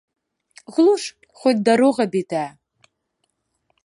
[0.77, 1.03] Глуш,
[1.41, 2.49] хоць дарога бітая.